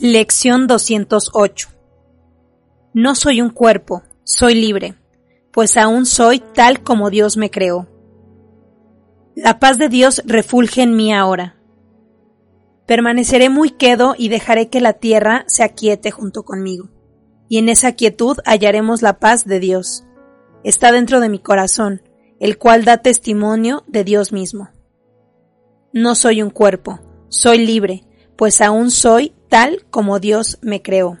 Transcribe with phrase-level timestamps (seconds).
[0.00, 1.70] Lección 208
[2.94, 4.94] No soy un cuerpo, soy libre,
[5.50, 7.88] pues aún soy tal como Dios me creó.
[9.34, 11.56] La paz de Dios refulge en mí ahora.
[12.86, 16.90] Permaneceré muy quedo y dejaré que la tierra se aquiete junto conmigo.
[17.48, 20.04] Y en esa quietud hallaremos la paz de Dios.
[20.62, 22.02] Está dentro de mi corazón,
[22.38, 24.70] el cual da testimonio de Dios mismo.
[25.92, 28.04] No soy un cuerpo, soy libre,
[28.36, 31.18] pues aún soy tal como Dios me creó.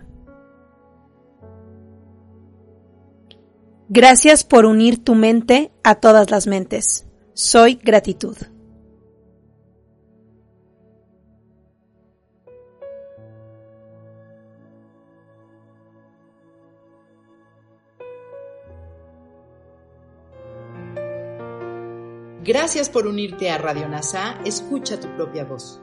[3.88, 7.06] Gracias por unir tu mente a todas las mentes.
[7.32, 8.36] Soy gratitud.
[22.44, 24.38] Gracias por unirte a Radio NASA.
[24.44, 25.82] Escucha tu propia voz.